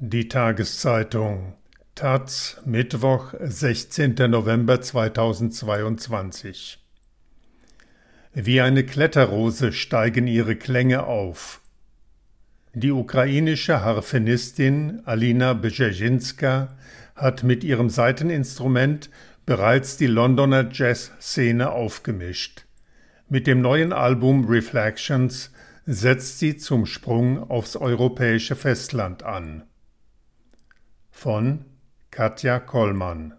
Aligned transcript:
Die 0.00 0.28
Tageszeitung 0.28 1.54
Taz 1.96 2.62
Mittwoch, 2.64 3.34
16. 3.40 4.14
November 4.30 4.80
2022 4.80 6.78
Wie 8.32 8.60
eine 8.60 8.84
Kletterrose 8.86 9.72
steigen 9.72 10.28
ihre 10.28 10.54
Klänge 10.54 11.02
auf. 11.02 11.60
Die 12.74 12.92
ukrainische 12.92 13.80
Harfenistin 13.80 15.02
Alina 15.04 15.54
Bzezzinska 15.54 16.76
hat 17.16 17.42
mit 17.42 17.64
ihrem 17.64 17.90
Saiteninstrument 17.90 19.10
bereits 19.46 19.96
die 19.96 20.06
Londoner 20.06 20.68
Jazzszene 20.70 21.72
aufgemischt. 21.72 22.66
Mit 23.28 23.48
dem 23.48 23.60
neuen 23.62 23.92
Album 23.92 24.44
Reflections 24.44 25.50
setzt 25.86 26.38
sie 26.38 26.56
zum 26.56 26.86
Sprung 26.86 27.50
aufs 27.50 27.74
europäische 27.74 28.54
Festland 28.54 29.24
an 29.24 29.64
von 31.18 31.64
Katja 32.12 32.60
Kollmann. 32.60 33.34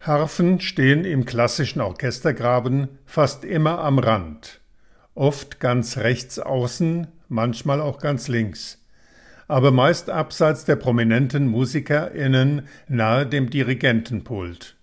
Harfen 0.00 0.60
stehen 0.60 1.06
im 1.06 1.24
klassischen 1.24 1.80
Orchestergraben 1.80 2.98
fast 3.06 3.46
immer 3.46 3.78
am 3.78 3.98
Rand, 3.98 4.60
oft 5.14 5.58
ganz 5.58 5.96
rechts 5.96 6.38
außen, 6.38 7.06
manchmal 7.28 7.80
auch 7.80 7.98
ganz 7.98 8.28
links, 8.28 8.84
aber 9.48 9.70
meist 9.70 10.10
abseits 10.10 10.66
der 10.66 10.76
prominenten 10.76 11.46
MusikerInnen 11.46 12.68
nahe 12.86 13.26
dem 13.26 13.48
Dirigentenpult. 13.48 14.76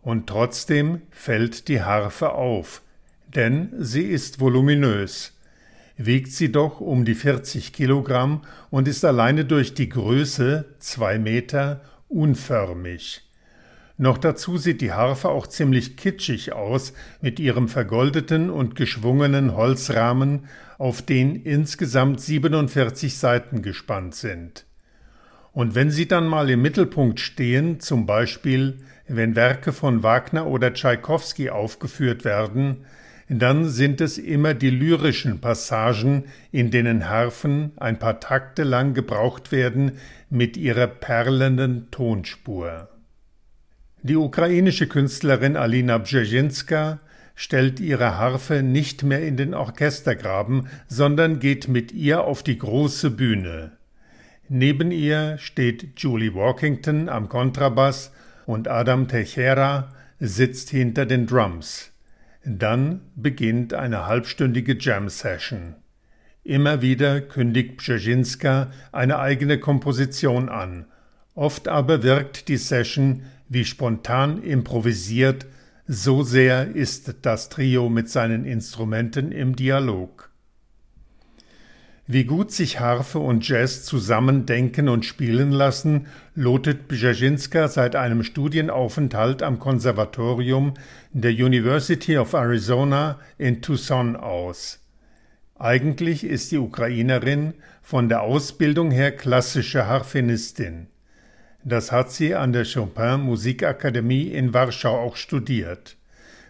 Und 0.00 0.26
trotzdem 0.26 1.02
fällt 1.10 1.68
die 1.68 1.82
Harfe 1.82 2.32
auf, 2.32 2.80
denn 3.26 3.74
sie 3.76 4.04
ist 4.04 4.40
voluminös, 4.40 5.37
wiegt 5.98 6.32
sie 6.32 6.50
doch 6.50 6.80
um 6.80 7.04
die 7.04 7.14
40 7.14 7.72
Kilogramm 7.72 8.42
und 8.70 8.88
ist 8.88 9.04
alleine 9.04 9.44
durch 9.44 9.74
die 9.74 9.88
Größe, 9.88 10.64
zwei 10.78 11.18
Meter, 11.18 11.82
unförmig. 12.08 13.28
Noch 13.98 14.16
dazu 14.16 14.56
sieht 14.58 14.80
die 14.80 14.92
Harfe 14.92 15.28
auch 15.28 15.48
ziemlich 15.48 15.96
kitschig 15.96 16.52
aus 16.52 16.92
mit 17.20 17.40
ihrem 17.40 17.66
vergoldeten 17.68 18.48
und 18.48 18.76
geschwungenen 18.76 19.56
Holzrahmen, 19.56 20.46
auf 20.78 21.02
den 21.02 21.34
insgesamt 21.34 22.20
47 22.20 23.18
Seiten 23.18 23.60
gespannt 23.60 24.14
sind. 24.14 24.64
Und 25.52 25.74
wenn 25.74 25.90
sie 25.90 26.06
dann 26.06 26.28
mal 26.28 26.48
im 26.48 26.62
Mittelpunkt 26.62 27.18
stehen, 27.18 27.80
zum 27.80 28.06
Beispiel 28.06 28.78
wenn 29.08 29.34
Werke 29.34 29.72
von 29.72 30.02
Wagner 30.04 30.46
oder 30.46 30.72
Tschaikowski 30.72 31.50
aufgeführt 31.50 32.24
werden, 32.24 32.84
dann 33.28 33.68
sind 33.68 34.00
es 34.00 34.16
immer 34.16 34.54
die 34.54 34.70
lyrischen 34.70 35.40
Passagen, 35.40 36.24
in 36.50 36.70
denen 36.70 37.08
Harfen 37.08 37.72
ein 37.76 37.98
paar 37.98 38.20
Takte 38.20 38.64
lang 38.64 38.94
gebraucht 38.94 39.52
werden 39.52 39.92
mit 40.30 40.56
ihrer 40.56 40.86
perlenden 40.86 41.90
Tonspur. 41.90 42.88
Die 44.02 44.16
ukrainische 44.16 44.86
Künstlerin 44.86 45.56
Alina 45.56 45.98
Bzezzinska 45.98 47.00
stellt 47.34 47.80
ihre 47.80 48.16
Harfe 48.16 48.62
nicht 48.62 49.02
mehr 49.02 49.22
in 49.22 49.36
den 49.36 49.54
Orchestergraben, 49.54 50.68
sondern 50.86 51.38
geht 51.38 51.68
mit 51.68 51.92
ihr 51.92 52.24
auf 52.24 52.42
die 52.42 52.58
große 52.58 53.10
Bühne. 53.10 53.72
Neben 54.48 54.90
ihr 54.90 55.36
steht 55.38 56.00
Julie 56.00 56.34
Walkington 56.34 57.08
am 57.08 57.28
Kontrabass 57.28 58.10
und 58.46 58.66
Adam 58.66 59.06
Teixeira 59.06 59.92
sitzt 60.18 60.70
hinter 60.70 61.04
den 61.04 61.26
Drums. 61.26 61.92
Dann 62.50 63.02
beginnt 63.14 63.74
eine 63.74 64.06
halbstündige 64.06 64.78
Jam-Session. 64.78 65.74
Immer 66.44 66.80
wieder 66.80 67.20
kündigt 67.20 67.76
Brzezinska 67.76 68.70
eine 68.90 69.18
eigene 69.18 69.58
Komposition 69.58 70.48
an, 70.48 70.86
oft 71.34 71.68
aber 71.68 72.02
wirkt 72.02 72.48
die 72.48 72.56
Session 72.56 73.24
wie 73.50 73.66
spontan 73.66 74.42
improvisiert, 74.42 75.44
so 75.86 76.22
sehr 76.22 76.74
ist 76.74 77.16
das 77.20 77.50
Trio 77.50 77.90
mit 77.90 78.08
seinen 78.08 78.46
Instrumenten 78.46 79.30
im 79.30 79.54
Dialog. 79.54 80.27
Wie 82.10 82.24
gut 82.24 82.52
sich 82.52 82.80
Harfe 82.80 83.18
und 83.18 83.46
Jazz 83.46 83.84
zusammen 83.84 84.46
denken 84.46 84.88
und 84.88 85.04
spielen 85.04 85.50
lassen, 85.52 86.06
lotet 86.34 86.88
Bjajinska 86.88 87.68
seit 87.68 87.96
einem 87.96 88.22
Studienaufenthalt 88.22 89.42
am 89.42 89.58
Konservatorium 89.58 90.72
der 91.12 91.32
University 91.32 92.16
of 92.16 92.32
Arizona 92.32 93.20
in 93.36 93.60
Tucson 93.60 94.16
aus. 94.16 94.80
Eigentlich 95.58 96.24
ist 96.24 96.50
die 96.50 96.56
Ukrainerin 96.56 97.52
von 97.82 98.08
der 98.08 98.22
Ausbildung 98.22 98.90
her 98.90 99.14
klassische 99.14 99.86
Harfenistin. 99.86 100.86
Das 101.62 101.92
hat 101.92 102.10
sie 102.10 102.34
an 102.34 102.54
der 102.54 102.64
Chopin 102.64 103.20
Musikakademie 103.20 104.28
in 104.28 104.54
Warschau 104.54 104.98
auch 104.98 105.16
studiert. 105.16 105.97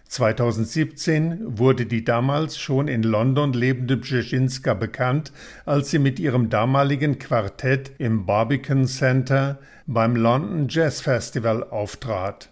2017 0.09 1.59
wurde 1.59 1.85
die 1.85 2.03
damals 2.03 2.57
schon 2.57 2.87
in 2.87 3.03
London 3.03 3.53
lebende 3.53 3.95
Brzezinska 3.95 4.73
bekannt, 4.73 5.31
als 5.65 5.91
sie 5.91 5.99
mit 5.99 6.19
ihrem 6.19 6.49
damaligen 6.49 7.19
Quartett 7.19 7.91
im 7.99 8.25
Barbican 8.25 8.87
Center 8.87 9.59
beim 9.85 10.15
London 10.15 10.67
Jazz 10.67 11.01
Festival 11.01 11.63
auftrat. 11.63 12.49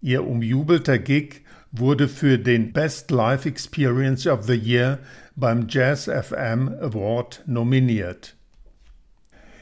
Ihr 0.00 0.26
umjubelter 0.26 0.98
Gig 0.98 1.42
wurde 1.70 2.08
für 2.08 2.36
den 2.36 2.72
Best 2.72 3.12
Life 3.12 3.48
Experience 3.48 4.26
of 4.26 4.42
the 4.42 4.56
Year 4.56 4.98
beim 5.36 5.66
Jazz 5.68 6.06
FM 6.06 6.68
Award 6.80 7.44
nominiert. 7.46 8.34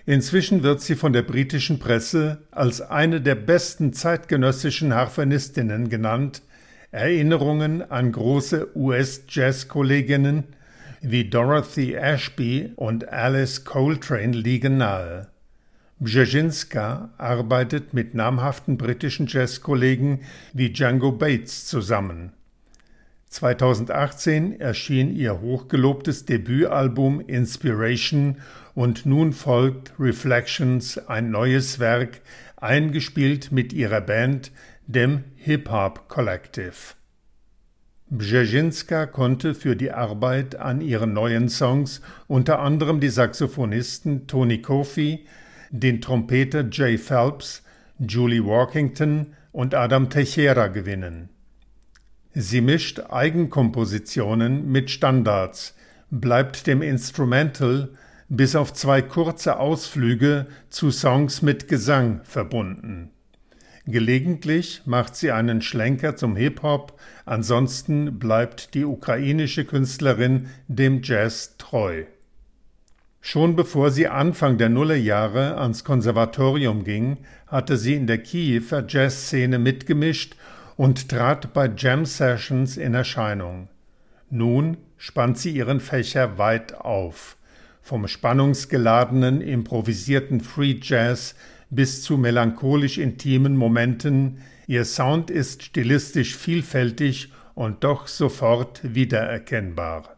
Inzwischen 0.06 0.62
wird 0.62 0.80
sie 0.80 0.94
von 0.94 1.12
der 1.12 1.22
britischen 1.22 1.80
Presse 1.80 2.38
als 2.50 2.80
eine 2.80 3.20
der 3.20 3.34
besten 3.34 3.92
zeitgenössischen 3.92 4.94
Harfenistinnen 4.94 5.90
genannt, 5.90 6.40
Erinnerungen 6.90 7.82
an 7.90 8.12
große 8.12 8.76
US-Jazz-Kolleginnen 8.76 10.44
wie 11.00 11.28
Dorothy 11.28 11.94
Ashby 11.94 12.72
und 12.76 13.08
Alice 13.08 13.64
Coltrane 13.64 14.36
liegen 14.36 14.78
nahe. 14.78 15.28
Brzezinska 15.98 17.10
arbeitet 17.16 17.94
mit 17.94 18.14
namhaften 18.14 18.76
britischen 18.76 19.26
Jazzkollegen 19.26 20.20
wie 20.52 20.70
Django 20.70 21.12
Bates 21.12 21.66
zusammen. 21.66 22.32
2018 23.28 24.60
erschien 24.60 25.14
ihr 25.14 25.40
hochgelobtes 25.40 26.26
Debütalbum 26.26 27.20
Inspiration 27.20 28.36
und 28.74 29.06
nun 29.06 29.32
folgt 29.32 29.92
Reflections, 29.98 30.98
ein 31.08 31.30
neues 31.30 31.78
Werk, 31.78 32.20
eingespielt 32.56 33.50
mit 33.50 33.72
ihrer 33.72 34.00
Band 34.00 34.52
dem 34.86 35.24
Hip-Hop 35.36 36.08
Collective. 36.08 36.94
Brzezinska 38.08 39.06
konnte 39.06 39.54
für 39.54 39.74
die 39.74 39.90
Arbeit 39.90 40.54
an 40.54 40.80
ihren 40.80 41.12
neuen 41.12 41.48
Songs 41.48 42.00
unter 42.28 42.60
anderem 42.60 43.00
die 43.00 43.08
Saxophonisten 43.08 44.28
Tony 44.28 44.62
Kofi, 44.62 45.26
den 45.70 46.00
Trompeter 46.00 46.64
Jay 46.70 46.98
Phelps, 46.98 47.64
Julie 47.98 48.44
Walkington 48.44 49.34
und 49.50 49.74
Adam 49.74 50.08
Teixeira 50.08 50.68
gewinnen. 50.68 51.30
Sie 52.32 52.60
mischt 52.60 53.00
Eigenkompositionen 53.00 54.70
mit 54.70 54.90
Standards, 54.90 55.74
bleibt 56.10 56.68
dem 56.68 56.80
Instrumental 56.80 57.88
bis 58.28 58.54
auf 58.54 58.72
zwei 58.72 59.02
kurze 59.02 59.58
Ausflüge 59.58 60.46
zu 60.68 60.92
Songs 60.92 61.42
mit 61.42 61.66
Gesang 61.66 62.20
verbunden. 62.22 63.10
Gelegentlich 63.88 64.82
macht 64.84 65.14
sie 65.14 65.30
einen 65.30 65.62
Schlenker 65.62 66.16
zum 66.16 66.34
Hip-Hop, 66.34 66.98
ansonsten 67.24 68.18
bleibt 68.18 68.74
die 68.74 68.84
ukrainische 68.84 69.64
Künstlerin 69.64 70.48
dem 70.66 71.02
Jazz 71.02 71.56
treu. 71.56 72.04
Schon 73.20 73.54
bevor 73.54 73.92
sie 73.92 74.08
Anfang 74.08 74.58
der 74.58 74.68
Nullerjahre 74.68 75.58
ans 75.58 75.84
Konservatorium 75.84 76.82
ging, 76.82 77.18
hatte 77.46 77.76
sie 77.76 77.94
in 77.94 78.08
der 78.08 78.18
Kiewer 78.18 78.84
Jazzszene 78.88 79.58
mitgemischt 79.60 80.34
und 80.76 81.08
trat 81.08 81.52
bei 81.52 81.70
Jam 81.76 82.06
Sessions 82.06 82.76
in 82.76 82.94
Erscheinung. 82.94 83.68
Nun 84.30 84.78
spannt 84.96 85.38
sie 85.38 85.50
ihren 85.50 85.78
Fächer 85.78 86.38
weit 86.38 86.74
auf. 86.74 87.36
Vom 87.82 88.08
spannungsgeladenen, 88.08 89.40
improvisierten 89.40 90.40
Free 90.40 90.76
Jazz 90.82 91.36
bis 91.76 92.02
zu 92.02 92.16
melancholisch 92.16 92.98
intimen 92.98 93.56
Momenten, 93.56 94.38
ihr 94.66 94.84
Sound 94.84 95.30
ist 95.30 95.62
stilistisch 95.62 96.36
vielfältig 96.36 97.30
und 97.54 97.84
doch 97.84 98.08
sofort 98.08 98.80
wiedererkennbar. 98.82 100.16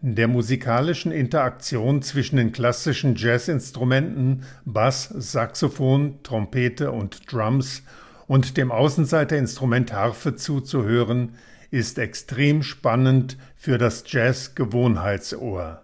Der 0.00 0.28
musikalischen 0.28 1.12
Interaktion 1.12 2.02
zwischen 2.02 2.36
den 2.36 2.52
klassischen 2.52 3.14
Jazzinstrumenten 3.14 4.42
Bass, 4.64 5.08
Saxophon, 5.08 6.22
Trompete 6.22 6.90
und 6.90 7.32
Drums 7.32 7.82
und 8.26 8.56
dem 8.56 8.72
Außenseiterinstrument 8.72 9.92
Harfe 9.92 10.34
zuzuhören, 10.34 11.36
ist 11.70 11.98
extrem 11.98 12.62
spannend 12.62 13.36
für 13.56 13.78
das 13.78 14.04
Jazz-Gewohnheitsohr. 14.06 15.82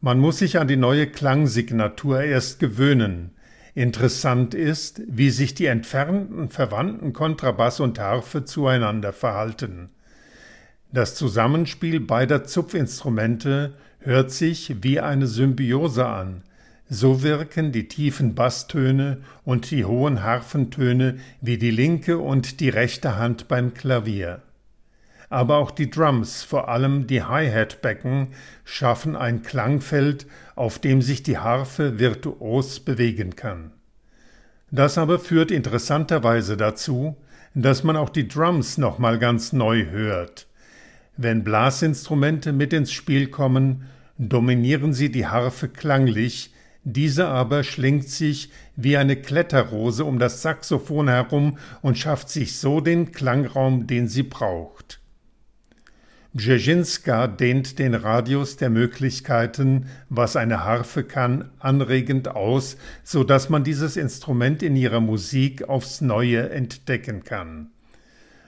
Man 0.00 0.18
muss 0.18 0.38
sich 0.38 0.58
an 0.58 0.68
die 0.68 0.76
neue 0.76 1.06
Klangsignatur 1.06 2.22
erst 2.22 2.60
gewöhnen. 2.60 3.30
Interessant 3.78 4.54
ist, 4.54 5.02
wie 5.06 5.30
sich 5.30 5.54
die 5.54 5.66
entfernten 5.66 6.48
verwandten 6.48 7.12
Kontrabass 7.12 7.78
und 7.78 8.00
Harfe 8.00 8.44
zueinander 8.44 9.12
verhalten. 9.12 9.90
Das 10.90 11.14
Zusammenspiel 11.14 12.00
beider 12.00 12.42
Zupfinstrumente 12.42 13.74
hört 14.00 14.32
sich 14.32 14.82
wie 14.82 14.98
eine 14.98 15.28
Symbiose 15.28 16.08
an. 16.08 16.42
So 16.88 17.22
wirken 17.22 17.70
die 17.70 17.86
tiefen 17.86 18.34
Basstöne 18.34 19.18
und 19.44 19.70
die 19.70 19.84
hohen 19.84 20.24
Harfentöne 20.24 21.20
wie 21.40 21.56
die 21.56 21.70
linke 21.70 22.18
und 22.18 22.58
die 22.58 22.70
rechte 22.70 23.14
Hand 23.14 23.46
beim 23.46 23.74
Klavier 23.74 24.42
aber 25.30 25.58
auch 25.58 25.70
die 25.70 25.90
Drums, 25.90 26.42
vor 26.42 26.68
allem 26.68 27.06
die 27.06 27.22
Hi-Hat-Becken, 27.22 28.28
schaffen 28.64 29.16
ein 29.16 29.42
Klangfeld, 29.42 30.26
auf 30.56 30.78
dem 30.78 31.02
sich 31.02 31.22
die 31.22 31.38
Harfe 31.38 31.98
virtuos 31.98 32.80
bewegen 32.80 33.36
kann. 33.36 33.72
Das 34.70 34.98
aber 34.98 35.18
führt 35.18 35.50
interessanterweise 35.50 36.56
dazu, 36.56 37.16
dass 37.54 37.84
man 37.84 37.96
auch 37.96 38.10
die 38.10 38.28
Drums 38.28 38.78
nochmal 38.78 39.18
ganz 39.18 39.52
neu 39.52 39.86
hört. 39.86 40.46
Wenn 41.16 41.42
Blasinstrumente 41.42 42.52
mit 42.52 42.72
ins 42.72 42.92
Spiel 42.92 43.28
kommen, 43.28 43.86
dominieren 44.18 44.92
sie 44.92 45.10
die 45.10 45.26
Harfe 45.26 45.68
klanglich, 45.68 46.52
diese 46.84 47.28
aber 47.28 47.64
schlingt 47.64 48.08
sich 48.08 48.50
wie 48.76 48.96
eine 48.96 49.16
Kletterrose 49.16 50.04
um 50.04 50.18
das 50.18 50.42
Saxophon 50.42 51.08
herum 51.08 51.58
und 51.82 51.98
schafft 51.98 52.30
sich 52.30 52.56
so 52.56 52.80
den 52.80 53.12
Klangraum, 53.12 53.86
den 53.86 54.08
sie 54.08 54.22
braucht. 54.22 54.97
Brzezinska 56.38 57.26
dehnt 57.26 57.80
den 57.80 57.94
Radius 57.94 58.56
der 58.56 58.70
Möglichkeiten, 58.70 59.86
was 60.08 60.36
eine 60.36 60.64
Harfe 60.64 61.02
kann, 61.02 61.50
anregend 61.58 62.28
aus, 62.28 62.76
so 63.02 63.24
dass 63.24 63.48
man 63.48 63.64
dieses 63.64 63.96
Instrument 63.96 64.62
in 64.62 64.76
ihrer 64.76 65.00
Musik 65.00 65.68
aufs 65.68 66.00
Neue 66.00 66.50
entdecken 66.50 67.24
kann. 67.24 67.70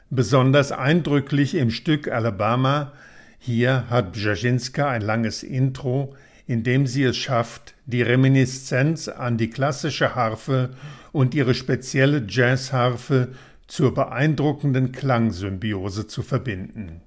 Besonders 0.09 0.71
eindrücklich 0.71 1.57
im 1.57 1.73
Stück 1.73 2.07
Alabama, 2.07 2.93
hier 3.41 3.91
hat 3.91 4.13
Brzezinska 4.13 4.89
ein 4.89 5.03
langes 5.03 5.43
Intro, 5.43 6.15
in 6.47 6.63
dem 6.63 6.87
sie 6.87 7.03
es 7.03 7.17
schafft, 7.17 7.75
die 7.87 8.03
Reminiszenz 8.03 9.09
an 9.09 9.37
die 9.37 9.51
klassische 9.51 10.15
Harfe 10.15 10.71
und 11.11 11.35
ihre 11.35 11.55
spezielle 11.55 12.25
Jazzharfe 12.29 13.33
zur 13.67 13.95
beeindruckenden 13.95 14.93
Klangsymbiose 14.93 16.07
zu 16.07 16.23
verbinden. 16.23 17.03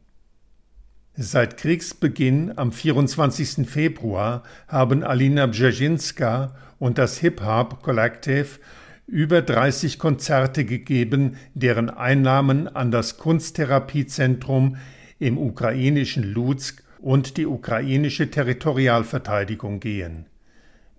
Seit 1.16 1.58
Kriegsbeginn 1.58 2.58
am 2.58 2.72
24. 2.72 3.70
Februar 3.70 4.42
haben 4.68 5.04
Alina 5.04 5.46
Brzezinska 5.46 6.56
und 6.80 6.98
das 6.98 7.20
Hip-Hop 7.20 7.84
Collective 7.84 8.60
über 9.06 9.44
30 9.44 10.00
Konzerte 10.00 10.66
gegeben, 10.66 11.38
deren 11.54 11.92
Einnahmen 11.92 12.68
an 12.68 12.90
das 12.90 13.20
Kunsttherapiezentrum 13.20 14.78
im 15.20 15.38
ukrainischen 15.38 16.24
Lutsk 16.24 16.82
und 16.98 17.38
die 17.38 17.46
ukrainische 17.46 18.32
Territorialverteidigung 18.32 19.80
gehen. 19.80 20.26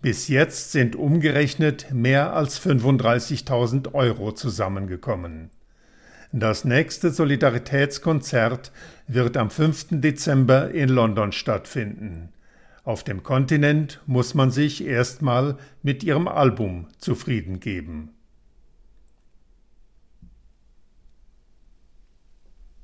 Bis 0.00 0.28
jetzt 0.28 0.70
sind 0.70 0.94
umgerechnet 0.94 1.92
mehr 1.92 2.34
als 2.34 2.64
35.000 2.64 3.94
Euro 3.94 4.30
zusammengekommen. 4.30 5.50
Das 6.36 6.64
nächste 6.64 7.12
Solidaritätskonzert 7.12 8.72
wird 9.06 9.36
am 9.36 9.50
5. 9.50 9.86
Dezember 10.00 10.72
in 10.72 10.88
London 10.88 11.30
stattfinden. 11.30 12.30
Auf 12.82 13.04
dem 13.04 13.22
Kontinent 13.22 14.00
muss 14.06 14.34
man 14.34 14.50
sich 14.50 14.84
erstmal 14.84 15.56
mit 15.84 16.02
ihrem 16.02 16.26
Album 16.26 16.88
zufrieden 16.98 17.60
geben. 17.60 18.13